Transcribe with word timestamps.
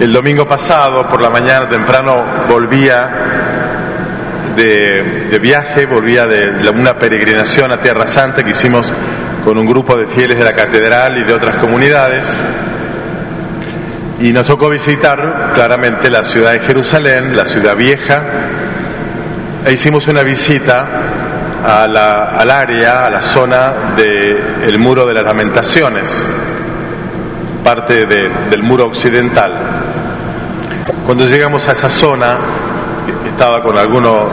El 0.00 0.12
domingo 0.12 0.46
pasado, 0.46 1.08
por 1.08 1.20
la 1.20 1.28
mañana 1.28 1.68
temprano, 1.68 2.22
volvía 2.48 3.10
de, 4.54 5.38
viaje, 5.42 5.86
volvía 5.86 6.24
de 6.28 6.70
una 6.70 6.96
peregrinación 6.96 7.72
a 7.72 7.78
Tierra 7.78 8.06
Santa 8.06 8.44
que 8.44 8.50
hicimos 8.50 8.92
con 9.44 9.58
un 9.58 9.66
grupo 9.66 9.96
de 9.96 10.06
fieles 10.06 10.38
de 10.38 10.44
la 10.44 10.52
catedral 10.52 11.18
y 11.18 11.24
de 11.24 11.34
otras 11.34 11.56
comunidades. 11.56 12.40
Y 14.20 14.32
nos 14.32 14.46
tocó 14.46 14.70
visitar 14.70 15.50
claramente 15.56 16.10
la 16.10 16.22
ciudad 16.22 16.52
de 16.52 16.60
Jerusalén, 16.60 17.36
la 17.36 17.44
ciudad 17.44 17.74
vieja, 17.74 18.22
e 19.66 19.72
hicimos 19.72 20.06
una 20.06 20.22
visita 20.22 20.86
al 21.66 22.50
área, 22.50 23.06
a 23.06 23.10
la 23.10 23.20
zona 23.20 23.72
del 23.96 24.78
muro 24.78 25.04
de 25.06 25.14
las 25.14 25.24
lamentaciones, 25.24 26.24
parte 27.64 28.06
del 28.06 28.62
muro 28.62 28.86
occidental. 28.86 29.77
Cuando 31.08 31.26
llegamos 31.26 31.66
a 31.66 31.72
esa 31.72 31.88
zona, 31.88 32.36
estaba 33.26 33.62
con 33.62 33.78
algunos 33.78 34.24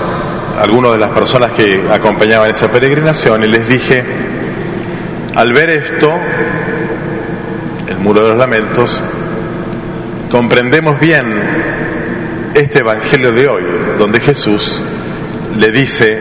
algunos 0.61 0.91
de 0.91 0.97
las 0.97 1.11
personas 1.11 1.51
que 1.51 1.87
acompañaban 1.89 2.51
esa 2.51 2.69
peregrinación 2.69 3.45
y 3.45 3.47
les 3.47 3.65
dije, 3.69 4.03
al 5.35 5.53
ver 5.53 5.69
esto, 5.69 6.11
el 7.87 7.97
muro 7.99 8.23
de 8.23 8.29
los 8.31 8.37
lamentos, 8.37 9.01
comprendemos 10.29 10.99
bien 10.99 12.51
este 12.53 12.79
Evangelio 12.79 13.31
de 13.31 13.47
hoy, 13.47 13.63
donde 13.97 14.19
Jesús 14.19 14.83
le 15.57 15.71
dice 15.71 16.19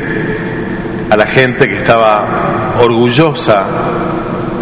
a 1.10 1.16
la 1.16 1.26
gente 1.26 1.68
que 1.68 1.78
estaba 1.78 2.76
orgullosa, 2.80 3.64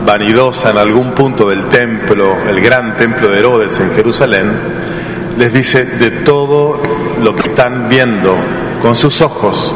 vanidosa 0.06 0.70
en 0.70 0.78
algún 0.78 1.12
punto 1.12 1.50
del 1.50 1.69
templo, 1.69 2.38
el 2.48 2.62
gran 2.62 2.97
templo 2.97 3.28
de 3.28 3.38
Herodes 3.38 3.78
en 3.78 3.92
Jerusalén, 3.95 4.81
les 5.38 5.52
dice 5.52 5.84
de 5.84 6.10
todo 6.10 6.80
lo 7.20 7.34
que 7.34 7.48
están 7.48 7.88
viendo 7.88 8.36
con 8.80 8.97
sus 8.97 9.20
ojos, 9.20 9.74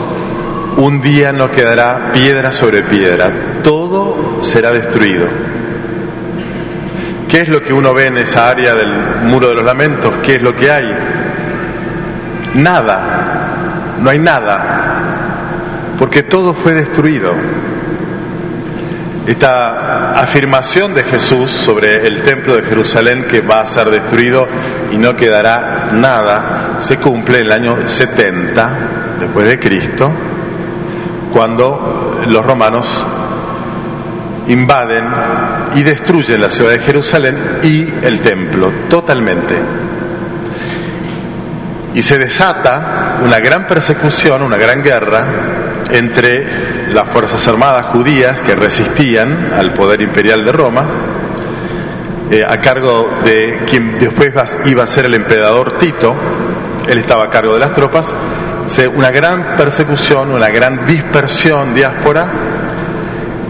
un 0.76 1.00
día 1.00 1.32
no 1.32 1.50
quedará 1.50 2.12
piedra 2.12 2.52
sobre 2.52 2.82
piedra, 2.82 3.30
todo 3.62 4.44
será 4.44 4.72
destruido. 4.72 5.26
¿Qué 7.28 7.40
es 7.40 7.48
lo 7.48 7.62
que 7.62 7.72
uno 7.72 7.92
ve 7.92 8.06
en 8.06 8.18
esa 8.18 8.48
área 8.48 8.74
del 8.74 8.92
muro 9.24 9.48
de 9.48 9.54
los 9.54 9.64
lamentos? 9.64 10.12
¿Qué 10.22 10.36
es 10.36 10.42
lo 10.42 10.54
que 10.54 10.70
hay? 10.70 10.92
Nada, 12.54 13.96
no 14.00 14.10
hay 14.10 14.18
nada, 14.18 15.96
porque 15.98 16.22
todo 16.22 16.54
fue 16.54 16.74
destruido. 16.74 17.32
Esta 19.26 20.12
afirmación 20.12 20.94
de 20.94 21.02
Jesús 21.02 21.50
sobre 21.50 22.06
el 22.06 22.22
templo 22.22 22.54
de 22.54 22.62
Jerusalén 22.62 23.26
que 23.28 23.40
va 23.40 23.60
a 23.60 23.66
ser 23.66 23.90
destruido 23.90 24.46
y 24.92 24.98
no 24.98 25.16
quedará 25.16 25.90
nada, 25.92 26.76
se 26.78 26.98
cumple 26.98 27.40
en 27.40 27.46
el 27.46 27.52
año 27.52 27.88
70 27.88 28.70
después 29.18 29.48
de 29.48 29.58
Cristo, 29.58 30.12
cuando 31.32 32.22
los 32.28 32.46
romanos 32.46 33.04
invaden 34.46 35.04
y 35.74 35.82
destruyen 35.82 36.40
la 36.40 36.48
ciudad 36.48 36.70
de 36.70 36.78
Jerusalén 36.78 37.58
y 37.64 37.82
el 38.06 38.20
templo 38.20 38.72
totalmente. 38.88 39.56
Y 41.94 42.02
se 42.02 42.16
desata 42.16 43.18
una 43.24 43.40
gran 43.40 43.66
persecución, 43.66 44.42
una 44.42 44.56
gran 44.56 44.84
guerra 44.84 45.26
entre 45.90 46.75
las 46.92 47.08
Fuerzas 47.08 47.46
Armadas 47.48 47.86
judías 47.86 48.40
que 48.40 48.54
resistían 48.54 49.52
al 49.56 49.72
poder 49.72 50.00
imperial 50.00 50.44
de 50.44 50.52
Roma, 50.52 50.84
eh, 52.30 52.44
a 52.48 52.60
cargo 52.60 53.08
de 53.24 53.60
quien 53.68 53.98
después 53.98 54.32
iba 54.64 54.82
a 54.82 54.86
ser 54.86 55.06
el 55.06 55.14
emperador 55.14 55.78
Tito, 55.78 56.14
él 56.88 56.98
estaba 56.98 57.24
a 57.24 57.30
cargo 57.30 57.54
de 57.54 57.60
las 57.60 57.72
tropas, 57.72 58.12
una 58.94 59.10
gran 59.10 59.56
persecución, 59.56 60.30
una 60.32 60.48
gran 60.48 60.86
dispersión 60.86 61.74
diáspora 61.74 62.26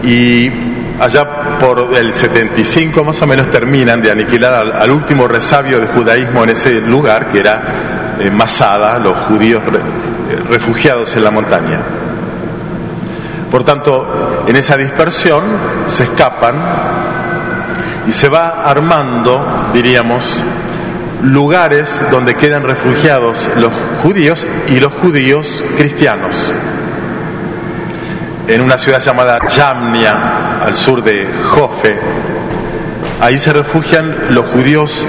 y 0.03 0.51
allá 0.99 1.57
por 1.59 1.89
el 1.95 2.13
75 2.13 3.03
más 3.03 3.21
o 3.21 3.27
menos 3.27 3.51
terminan 3.51 4.01
de 4.01 4.11
aniquilar 4.11 4.53
al, 4.75 4.91
último 4.91 5.27
resabio 5.27 5.79
de 5.79 5.87
judaísmo 5.87 6.43
en 6.43 6.49
ese 6.51 6.81
lugar 6.81 7.27
que 7.31 7.39
era 7.39 8.15
eh, 8.19 8.29
Masada, 8.29 8.99
los 8.99 9.17
judíos 9.19 9.61
refugiados 10.49 11.15
en 11.15 11.23
la 11.23 11.31
montaña. 11.31 11.79
Por 13.51 13.63
tanto, 13.63 14.43
en 14.47 14.55
esa 14.55 14.75
dispersión 14.75 15.43
se 15.87 16.03
escapan 16.03 16.55
y 18.07 18.11
se 18.11 18.29
va 18.29 18.63
armando, 18.63 19.69
diríamos, 19.73 20.43
lugares 21.23 22.03
donde 22.11 22.35
quedan 22.35 22.63
refugiados 22.63 23.49
los 23.57 23.71
judíos 24.03 24.45
y 24.67 24.79
los 24.79 24.93
judíos 24.93 25.63
cristianos. 25.77 26.53
En 28.47 28.61
una 28.61 28.77
ciudad 28.77 29.01
llamada 29.01 29.39
Yamnia, 29.47 30.61
al 30.63 30.75
sur 30.75 31.03
de 31.03 31.27
Jofe, 31.49 31.99
ahí 33.21 33.37
se 33.37 33.51
refugian 33.51 34.27
los 34.29 34.45
judíos 34.47 35.03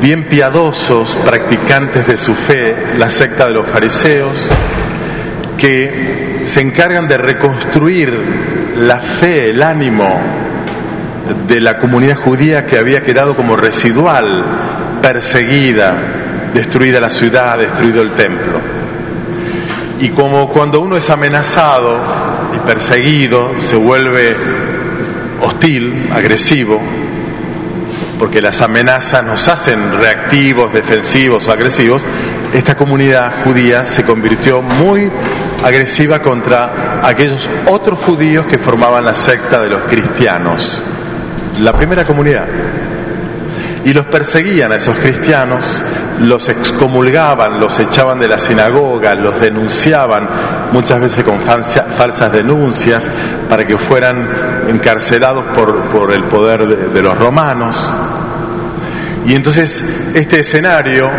bien 0.00 0.24
piadosos, 0.28 1.16
practicantes 1.24 2.06
de 2.06 2.16
su 2.16 2.34
fe, 2.34 2.74
la 2.98 3.10
secta 3.10 3.46
de 3.46 3.52
los 3.52 3.66
fariseos, 3.66 4.50
que 5.62 6.42
se 6.46 6.60
encargan 6.60 7.06
de 7.06 7.16
reconstruir 7.16 8.12
la 8.78 8.98
fe, 8.98 9.50
el 9.50 9.62
ánimo 9.62 10.20
de 11.46 11.60
la 11.60 11.78
comunidad 11.78 12.16
judía 12.16 12.66
que 12.66 12.78
había 12.78 13.04
quedado 13.04 13.36
como 13.36 13.54
residual, 13.54 14.42
perseguida, 15.00 15.94
destruida 16.52 16.98
la 16.98 17.10
ciudad, 17.10 17.58
destruido 17.58 18.02
el 18.02 18.10
templo. 18.10 18.58
Y 20.00 20.08
como 20.08 20.48
cuando 20.48 20.80
uno 20.80 20.96
es 20.96 21.08
amenazado 21.10 21.96
y 22.56 22.58
perseguido, 22.66 23.52
se 23.60 23.76
vuelve 23.76 24.34
hostil, 25.42 26.08
agresivo, 26.12 26.80
porque 28.18 28.42
las 28.42 28.60
amenazas 28.62 29.24
nos 29.24 29.46
hacen 29.46 29.96
reactivos, 29.96 30.72
defensivos 30.72 31.46
o 31.46 31.52
agresivos, 31.52 32.02
esta 32.52 32.76
comunidad 32.76 33.44
judía 33.44 33.86
se 33.86 34.02
convirtió 34.02 34.60
muy 34.60 35.08
agresiva 35.62 36.20
contra 36.20 37.00
aquellos 37.02 37.48
otros 37.68 37.98
judíos 38.00 38.46
que 38.46 38.58
formaban 38.58 39.04
la 39.04 39.14
secta 39.14 39.60
de 39.62 39.70
los 39.70 39.82
cristianos, 39.82 40.82
la 41.60 41.72
primera 41.72 42.04
comunidad. 42.04 42.46
Y 43.84 43.92
los 43.92 44.06
perseguían 44.06 44.70
a 44.70 44.76
esos 44.76 44.96
cristianos, 44.96 45.82
los 46.20 46.48
excomulgaban, 46.48 47.58
los 47.58 47.78
echaban 47.80 48.18
de 48.20 48.28
la 48.28 48.38
sinagoga, 48.38 49.14
los 49.14 49.40
denunciaban, 49.40 50.28
muchas 50.70 51.00
veces 51.00 51.24
con 51.24 51.40
falsas 51.40 52.32
denuncias, 52.32 53.08
para 53.48 53.66
que 53.66 53.76
fueran 53.76 54.28
encarcelados 54.68 55.44
por, 55.56 56.12
el 56.12 56.24
poder 56.24 56.90
de 56.90 57.02
los 57.02 57.18
romanos. 57.18 57.90
Y 59.26 59.34
entonces 59.34 60.12
este 60.14 60.40
escenario 60.40 61.10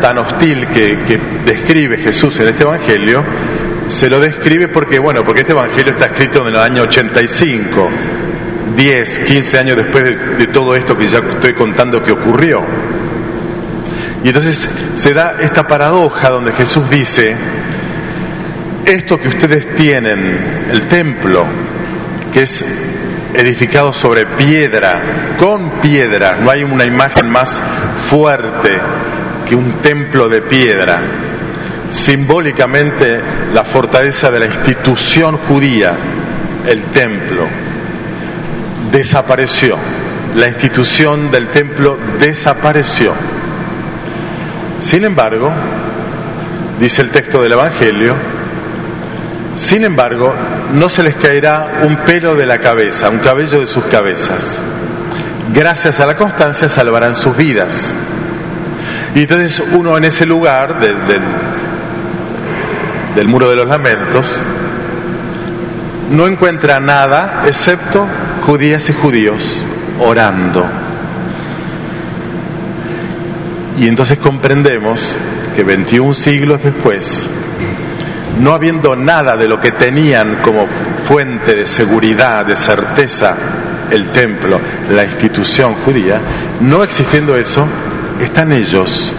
tan 0.00 0.18
hostil 0.18 0.66
que, 0.68 0.96
describe 1.44 1.98
Jesús 1.98 2.38
en 2.40 2.48
este 2.48 2.62
Evangelio, 2.62 3.24
se 3.88 4.10
lo 4.10 4.20
describe 4.20 4.68
porque, 4.68 4.98
bueno, 4.98 5.24
porque 5.24 5.40
este 5.40 5.52
Evangelio 5.52 5.92
está 5.92 6.06
escrito 6.06 6.46
en 6.46 6.54
el 6.54 6.60
año 6.60 6.82
85, 6.82 7.90
10, 8.76 9.18
15 9.20 9.58
años 9.58 9.76
después 9.76 10.04
de, 10.04 10.16
de 10.36 10.46
todo 10.48 10.74
esto 10.74 10.96
que 10.96 11.08
ya 11.08 11.18
estoy 11.18 11.54
contando 11.54 12.02
que 12.02 12.12
ocurrió. 12.12 12.62
Y 14.24 14.28
entonces 14.28 14.68
se 14.96 15.14
da 15.14 15.36
esta 15.40 15.66
paradoja 15.66 16.28
donde 16.30 16.52
Jesús 16.52 16.90
dice, 16.90 17.36
esto 18.84 19.20
que 19.20 19.28
ustedes 19.28 19.76
tienen, 19.76 20.66
el 20.72 20.88
templo, 20.88 21.46
que 22.32 22.42
es 22.42 22.64
edificado 23.34 23.92
sobre 23.92 24.26
piedra, 24.26 25.00
con 25.38 25.80
piedra, 25.80 26.36
no 26.40 26.50
hay 26.50 26.64
una 26.64 26.84
imagen 26.84 27.30
más 27.30 27.60
fuerte 28.08 28.78
que 29.46 29.54
un 29.54 29.74
templo 29.82 30.28
de 30.28 30.42
piedra, 30.42 31.00
simbólicamente 31.90 33.20
la 33.52 33.64
fortaleza 33.64 34.30
de 34.30 34.40
la 34.40 34.46
institución 34.46 35.38
judía, 35.48 35.94
el 36.66 36.82
templo, 36.84 37.46
desapareció, 38.92 39.76
la 40.36 40.48
institución 40.48 41.30
del 41.30 41.48
templo 41.48 41.98
desapareció. 42.20 43.14
Sin 44.80 45.04
embargo, 45.04 45.50
dice 46.78 47.02
el 47.02 47.10
texto 47.10 47.42
del 47.42 47.52
Evangelio, 47.52 48.14
sin 49.56 49.84
embargo, 49.84 50.32
no 50.72 50.88
se 50.88 51.02
les 51.02 51.16
caerá 51.16 51.80
un 51.82 51.96
pelo 51.98 52.36
de 52.36 52.46
la 52.46 52.58
cabeza, 52.58 53.10
un 53.10 53.18
cabello 53.18 53.60
de 53.60 53.66
sus 53.66 53.84
cabezas. 53.84 54.62
Gracias 55.52 55.98
a 55.98 56.06
la 56.06 56.16
constancia 56.16 56.68
salvarán 56.68 57.16
sus 57.16 57.36
vidas. 57.36 57.92
Y 59.14 59.22
entonces 59.22 59.60
uno 59.72 59.96
en 59.96 60.04
ese 60.04 60.26
lugar 60.26 60.78
del, 60.78 60.96
del, 63.18 63.26
muro 63.26 63.50
de 63.50 63.56
los 63.56 63.66
lamentos 63.66 64.38
no 66.12 66.28
encuentra 66.28 66.78
nada 66.78 67.42
excepto 67.46 68.06
judías 68.46 68.88
y 68.88 68.92
judíos 68.92 69.60
orando. 70.00 70.64
Y 73.76 73.88
entonces 73.88 74.18
comprendemos 74.18 75.16
que 75.56 75.64
21 75.64 76.14
siglos 76.14 76.62
después, 76.62 77.26
no 78.40 78.52
habiendo 78.52 78.94
nada 78.94 79.36
de 79.36 79.48
lo 79.48 79.60
que 79.60 79.72
tenían 79.72 80.36
como 80.36 80.66
fuente 81.06 81.54
de 81.54 81.66
seguridad, 81.66 82.46
de 82.46 82.56
certeza, 82.56 83.34
el 83.90 84.12
templo, 84.12 84.60
la 84.90 85.04
institución 85.04 85.74
judía, 85.84 86.20
no 86.60 86.84
existiendo 86.84 87.36
eso, 87.36 87.66
están 88.20 88.52
ellos. 88.52 89.12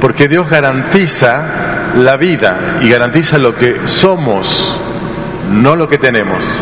Porque 0.00 0.28
Dios 0.28 0.48
garantiza 0.48 1.73
la 1.96 2.16
vida 2.16 2.78
y 2.82 2.88
garantiza 2.88 3.38
lo 3.38 3.54
que 3.54 3.86
somos, 3.86 4.78
no 5.50 5.76
lo 5.76 5.88
que 5.88 5.98
tenemos. 5.98 6.58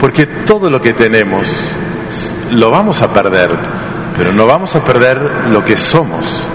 Porque 0.00 0.26
todo 0.26 0.70
lo 0.70 0.80
que 0.80 0.92
tenemos 0.92 1.74
lo 2.50 2.70
vamos 2.70 3.02
a 3.02 3.12
perder, 3.12 3.50
pero 4.16 4.32
no 4.32 4.46
vamos 4.46 4.74
a 4.76 4.84
perder 4.84 5.18
lo 5.50 5.64
que 5.64 5.76
somos 5.76 6.46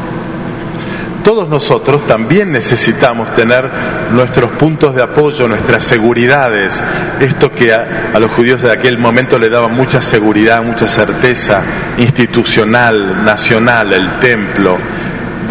todos 1.24 1.48
nosotros 1.48 2.06
también 2.08 2.52
necesitamos 2.52 3.34
tener 3.36 3.70
nuestros 4.12 4.52
puntos 4.52 4.96
de 4.96 5.04
apoyo, 5.04 5.48
nuestras 5.48 5.84
seguridades, 5.84 6.84
esto 7.20 7.52
que 7.52 7.74
a, 7.74 8.20
los 8.20 8.32
judíos 8.32 8.62
de 8.62 8.72
aquel 8.72 8.98
momento 8.98 9.38
le 9.38 9.50
daba 9.50 9.68
mucha 9.68 10.02
seguridad, 10.02 10.64
mucha 10.64 10.88
certeza 10.88 11.62
institucional, 11.98 13.24
nacional, 13.24 13.94
el 13.94 14.20
templo. 14.20 14.78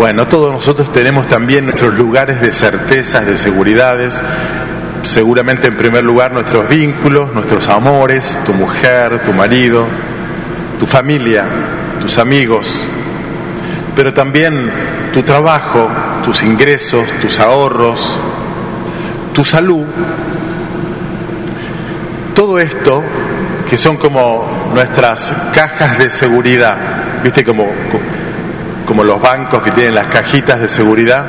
Bueno, 0.01 0.27
todos 0.29 0.51
nosotros 0.51 0.91
tenemos 0.95 1.29
también 1.29 1.67
nuestros 1.67 1.93
lugares 1.93 2.41
de 2.41 2.55
certezas, 2.55 3.27
de 3.27 3.37
seguridades, 3.37 4.19
seguramente 5.03 5.69
en 5.69 5.77
primer 5.77 6.05
lugar 6.05 6.33
nuestros 6.33 6.67
vínculos, 6.71 7.35
nuestros 7.35 7.69
amores, 7.69 8.35
tu 8.47 8.55
mujer, 8.55 9.23
tu 9.27 9.35
marido, 9.35 9.85
tu 10.79 10.87
familia, 10.87 11.45
tus 12.01 12.17
amigos, 12.17 12.89
pero 13.95 14.15
también 14.15 14.71
tu 15.13 15.23
trabajo, 15.23 15.91
tus 16.25 16.43
ingresos, 16.45 17.07
tus 17.21 17.39
ahorros, 17.39 18.19
tu 19.35 19.45
salud, 19.45 19.85
todo 22.35 22.59
esto 22.59 23.03
que 23.69 23.77
son 23.77 23.99
como 23.99 24.71
nuestras 24.73 25.31
cajas 25.53 25.99
de 25.99 26.09
seguridad, 26.09 26.79
viste 27.23 27.45
como, 27.45 27.67
como 28.91 29.05
los 29.05 29.23
bancos 29.23 29.63
que 29.63 29.71
tienen 29.71 29.95
las 29.95 30.09
cajitas 30.09 30.61
de 30.61 30.69
seguridad, 30.69 31.25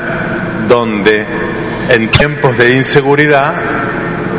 donde 0.68 1.24
en 1.90 2.10
tiempos 2.10 2.58
de 2.58 2.74
inseguridad 2.74 3.52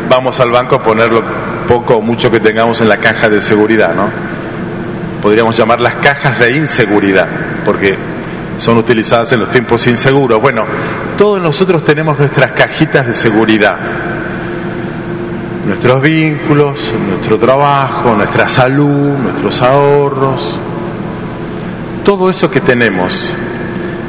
vamos 0.10 0.42
al 0.42 0.52
banco 0.52 0.75
a 0.75 0.84
poner 0.84 1.10
lo 1.10 1.24
poco 1.66 1.96
o 1.96 2.02
mucho 2.02 2.30
que 2.30 2.42
tengamos 2.42 2.81
en 2.81 2.90
la 2.90 2.98
caja 2.98 3.30
de 3.30 3.42
seguridad, 3.42 3.96
¿no? 3.96 4.10
Podríamos 5.22 5.58
llamar 5.58 5.80
las 5.80 5.96
cajas 5.96 6.38
de 6.38 6.58
inseguridad, 6.58 7.25
porque 7.64 7.96
son 8.58 8.78
utilizadas 8.78 9.31
en 9.31 9.40
los 9.40 9.50
tiempos 9.50 9.88
inseguros. 9.88 10.42
Bueno, 10.42 10.66
todos 11.18 11.42
nosotros 11.42 11.86
tenemos 11.86 12.19
nuestras 12.19 12.52
cajitas 12.52 13.08
de 13.08 13.14
seguridad, 13.14 13.78
nuestros 15.66 16.02
vínculos, 16.02 16.94
nuestro 17.08 17.38
trabajo, 17.38 18.16
nuestra 18.16 18.50
salud, 18.50 19.18
nuestros 19.18 19.62
ahorros, 19.62 20.60
todo 22.04 22.30
eso 22.30 22.50
que 22.50 22.62
tenemos 22.62 23.34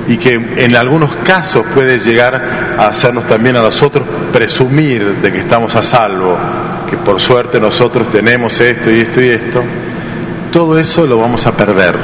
y 0.06 0.18
que 0.18 0.34
en 0.34 0.76
algunos 0.76 1.14
casos 1.16 1.64
puede 1.74 1.98
llegar 1.98 2.76
a 2.78 2.88
hacernos 2.88 3.26
también 3.26 3.56
a 3.56 3.62
nosotros 3.62 4.06
presumir 4.32 5.16
de 5.16 5.32
que 5.32 5.40
estamos 5.40 5.74
a 5.74 5.82
salvo, 5.82 6.36
que 6.88 6.96
por 6.98 7.20
suerte 7.20 7.58
nosotros 7.58 8.10
tenemos 8.10 8.60
esto 8.60 8.90
y 8.90 9.00
esto 9.00 9.20
y 9.22 9.28
esto, 9.28 9.62
todo 10.52 10.78
eso 10.78 11.06
lo 11.06 11.18
vamos 11.18 11.46
a 11.46 11.56
perder. 11.56 11.96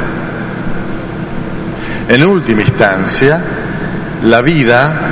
En 2.09 2.25
última 2.25 2.63
instancia, 2.63 3.41
la 4.25 4.41
vida 4.43 5.11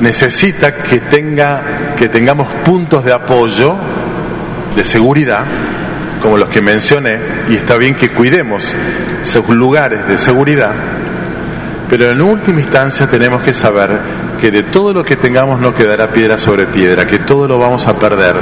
necesita 0.00 0.74
que, 0.74 1.00
tenga, 1.00 1.94
que 1.96 2.08
tengamos 2.08 2.46
puntos 2.64 3.04
de 3.04 3.12
apoyo, 3.12 3.76
de 4.76 4.84
seguridad, 4.84 5.44
como 6.20 6.36
los 6.36 6.48
que 6.48 6.60
mencioné, 6.60 7.18
y 7.48 7.56
está 7.56 7.76
bien 7.76 7.94
que 7.94 8.10
cuidemos 8.10 8.74
esos 9.22 9.48
lugares 9.48 10.06
de 10.06 10.18
seguridad, 10.18 10.72
pero 11.88 12.10
en 12.10 12.20
última 12.20 12.60
instancia 12.60 13.06
tenemos 13.06 13.42
que 13.42 13.54
saber 13.54 13.90
que 14.40 14.50
de 14.50 14.64
todo 14.64 14.92
lo 14.92 15.04
que 15.04 15.16
tengamos 15.16 15.60
no 15.60 15.74
quedará 15.74 16.10
piedra 16.10 16.38
sobre 16.38 16.66
piedra, 16.66 17.06
que 17.06 17.18
todo 17.18 17.48
lo 17.48 17.58
vamos 17.58 17.86
a 17.86 17.94
perder. 17.94 18.36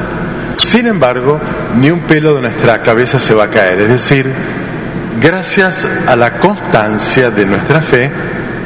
Sin 0.56 0.87
embargo, 0.87 1.40
ni 1.76 1.90
un 1.90 2.00
pelo 2.00 2.34
de 2.34 2.43
nuestra 2.43 2.82
cabeza 2.82 3.20
se 3.20 3.34
va 3.34 3.44
a 3.44 3.49
caer, 3.49 3.81
es 3.82 3.88
decir, 3.88 4.26
gracias 5.20 5.87
a 6.06 6.17
la 6.17 6.38
constancia 6.38 7.31
de 7.31 7.46
nuestra 7.46 7.81
fe, 7.81 8.11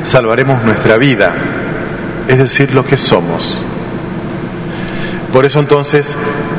salvaremos 0.02 0.62
nuestra 0.64 0.96
vida, 0.96 1.32
es 2.26 2.38
decir, 2.38 2.74
lo 2.74 2.84
que 2.84 2.96
somos. 2.96 3.62
Por 5.32 5.44
eso 5.44 5.60
entonces, 5.60 6.14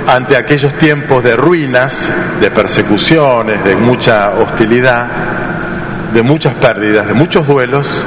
ante 0.08 0.36
aquellos 0.36 0.74
tiempos 0.78 1.24
de 1.24 1.36
ruinas, 1.36 2.10
de 2.40 2.52
persecuciones, 2.52 3.64
de 3.64 3.76
mucha 3.76 4.32
hostilidad, 4.32 5.08
de 6.14 6.22
muchas 6.22 6.54
pérdidas, 6.56 7.08
de 7.08 7.14
muchos 7.14 7.48
duelos, 7.48 8.04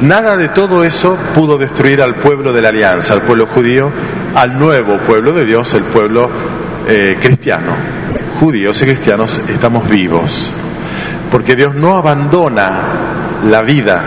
nada 0.00 0.36
de 0.36 0.48
todo 0.48 0.84
eso 0.84 1.18
pudo 1.34 1.58
destruir 1.58 2.00
al 2.00 2.16
pueblo 2.16 2.52
de 2.52 2.62
la 2.62 2.68
alianza, 2.70 3.14
al 3.14 3.22
pueblo 3.22 3.46
judío, 3.46 3.90
al 4.34 4.58
nuevo 4.58 4.98
pueblo 4.98 5.32
de 5.32 5.44
Dios, 5.44 5.74
el 5.74 5.84
pueblo 5.84 6.30
eh, 6.88 7.18
cristiano. 7.20 7.72
Judíos 8.38 8.80
y 8.80 8.86
cristianos 8.86 9.40
estamos 9.48 9.88
vivos 9.88 10.52
porque 11.30 11.56
Dios 11.56 11.74
no 11.74 11.96
abandona 11.96 12.72
la 13.48 13.62
vida 13.62 14.02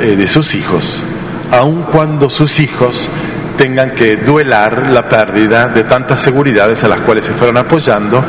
eh, 0.00 0.16
de 0.16 0.28
sus 0.28 0.54
hijos, 0.54 1.02
aun 1.50 1.84
cuando 1.84 2.28
sus 2.28 2.60
hijos 2.60 3.08
tengan 3.56 3.92
que 3.92 4.16
duelar 4.16 4.88
la 4.88 5.08
pérdida 5.08 5.68
de 5.68 5.84
tantas 5.84 6.20
seguridades 6.20 6.82
a 6.84 6.88
las 6.88 7.00
cuales 7.00 7.26
se 7.26 7.32
fueron 7.32 7.56
apoyando. 7.56 8.22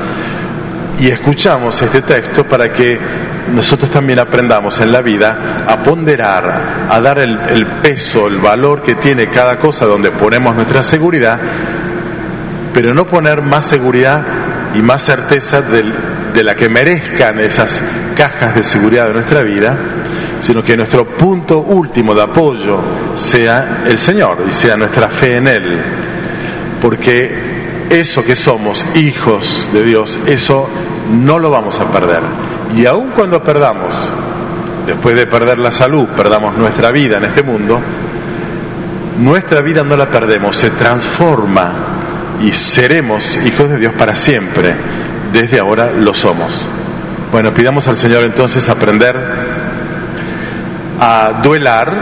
Y 0.99 1.07
escuchamos 1.09 1.79
este 1.81 2.01
texto 2.01 2.43
para 2.45 2.71
que 2.73 2.97
nosotros 3.53 3.89
también 3.91 4.19
aprendamos 4.19 4.79
en 4.79 4.91
la 4.91 5.01
vida 5.01 5.65
a 5.67 5.77
ponderar, 5.77 6.87
a 6.89 6.99
dar 6.99 7.19
el, 7.19 7.67
peso, 7.81 8.27
el 8.27 8.37
valor 8.37 8.81
que 8.81 8.95
tiene 8.95 9.27
cada 9.29 9.57
cosa 9.57 9.85
donde 9.85 10.11
ponemos 10.11 10.55
nuestra 10.55 10.83
seguridad, 10.83 11.39
pero 12.73 12.93
no 12.93 13.05
poner 13.05 13.41
más 13.41 13.65
seguridad 13.65 14.23
y 14.75 14.81
más 14.81 15.03
certeza 15.03 15.61
de 15.61 16.43
la 16.43 16.55
que 16.55 16.69
merezcan 16.69 17.39
esas 17.39 17.81
cajas 18.15 18.55
de 18.55 18.63
seguridad 18.63 19.07
de 19.07 19.13
nuestra 19.13 19.43
vida, 19.43 19.77
sino 20.47 20.63
que 20.63 20.77
nuestro 20.77 21.05
punto 21.05 21.59
último 21.59 22.15
de 22.15 22.23
apoyo 22.23 22.79
sea 23.15 23.83
el 23.85 23.99
Señor 23.99 24.45
y 24.47 24.53
sea 24.53 24.77
nuestra 24.77 25.09
fe 25.09 25.35
en 25.35 25.47
Él. 25.49 25.77
Porque 26.81 27.87
eso 27.89 28.23
que 28.23 28.37
somos, 28.37 28.85
hijos 28.95 29.69
de 29.73 29.83
Dios, 29.83 30.17
eso 30.25 30.69
no 31.11 31.37
lo 31.37 31.49
vamos 31.49 31.77
a 31.81 31.91
perder. 31.91 32.21
Y 32.73 32.85
aun 32.85 33.09
cuando 33.09 33.43
perdamos, 33.43 34.09
después 34.85 35.17
de 35.17 35.27
perder 35.27 35.59
la 35.59 35.73
salud, 35.73 36.05
perdamos 36.15 36.57
nuestra 36.57 36.93
vida 36.93 37.17
en 37.17 37.25
este 37.25 37.43
mundo, 37.43 37.81
nuestra 39.19 39.61
vida 39.61 39.83
no 39.83 39.97
la 39.97 40.09
perdemos, 40.09 40.55
se 40.55 40.69
transforma 40.69 41.73
y 42.41 42.53
seremos 42.53 43.37
hijos 43.45 43.69
de 43.69 43.79
Dios 43.79 43.91
para 43.95 44.15
siempre 44.15 44.73
desde 45.33 45.59
ahora 45.59 45.91
lo 45.91 46.13
somos. 46.13 46.65
Bueno, 47.33 47.53
pidamos 47.53 47.85
al 47.89 47.97
Señor 47.97 48.23
entonces 48.23 48.69
aprender 48.69 49.46
a 50.99 51.41
duelar, 51.43 51.93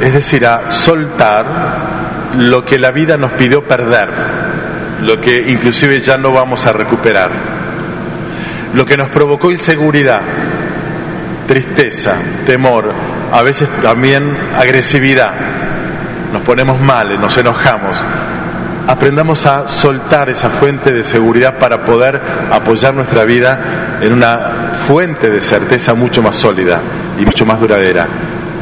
es 0.00 0.12
decir, 0.12 0.46
a 0.46 0.70
soltar 0.70 1.46
lo 2.38 2.64
que 2.64 2.78
la 2.78 2.90
vida 2.90 3.16
nos 3.16 3.32
pidió 3.32 3.64
perder, 3.64 4.08
lo 5.02 5.20
que 5.20 5.50
inclusive 5.50 6.00
ya 6.00 6.18
no 6.18 6.32
vamos 6.32 6.66
a 6.66 6.72
recuperar, 6.72 7.30
lo 8.74 8.86
que 8.86 8.96
nos 8.96 9.08
provocó 9.08 9.50
inseguridad, 9.50 10.20
tristeza, 11.46 12.16
temor, 12.46 12.92
a 13.32 13.42
veces 13.42 13.68
también 13.82 14.36
agresividad, 14.58 15.32
nos 16.32 16.42
ponemos 16.42 16.80
mal, 16.80 17.20
nos 17.20 17.36
enojamos, 17.36 18.04
aprendamos 18.88 19.46
a 19.46 19.68
soltar 19.68 20.28
esa 20.28 20.50
fuente 20.50 20.92
de 20.92 21.04
seguridad 21.04 21.58
para 21.58 21.84
poder 21.84 22.20
apoyar 22.50 22.94
nuestra 22.94 23.24
vida 23.24 23.98
en 24.00 24.12
una 24.12 24.72
fuente 24.88 25.30
de 25.30 25.40
certeza 25.40 25.94
mucho 25.94 26.22
más 26.22 26.36
sólida 26.36 26.80
y 27.18 27.24
mucho 27.24 27.46
más 27.46 27.60
duradera. 27.60 28.06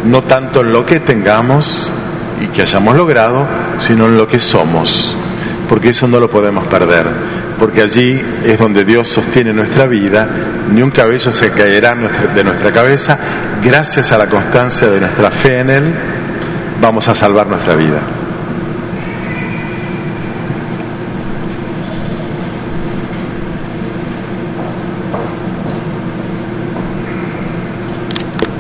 No 0.05 0.23
tanto 0.23 0.61
en 0.61 0.73
lo 0.73 0.85
que 0.87 1.01
tengamos 1.01 1.93
y 2.41 2.47
que 2.49 2.63
hayamos 2.63 2.97
logrado, 2.97 3.47
sino 3.87 4.07
en 4.07 4.17
lo 4.17 4.27
que 4.27 4.41
somos. 4.41 5.17
Porque 5.69 5.91
eso 5.91 6.09
no 6.09 6.19
lo 6.19 6.31
podemos 6.31 6.67
perder. 6.67 7.07
Porque 7.59 7.83
allí 7.83 8.21
es 8.45 8.59
donde 8.59 8.85
Dios 8.85 9.09
sostiene 9.09 9.53
nuestra 9.53 9.87
vida, 9.87 10.27
ni 10.73 10.83
un 10.83 10.91
cabello 10.91 11.35
se 11.35 11.51
caerá 11.51 11.95
de 11.95 12.43
nuestra 12.43 12.73
cabeza. 12.73 13.19
Gracias 13.63 14.13
a 14.13 14.19
la 14.19 14.27
constancia 14.27 14.89
de 14.89 15.01
nuestra 15.01 15.31
fe 15.31 15.61
en 15.61 15.71
Él, 15.71 15.95
vamos 16.81 17.07
a 17.09 17.15
salvar 17.15 17.47
nuestra 17.47 17.75
vida. 17.75 18.20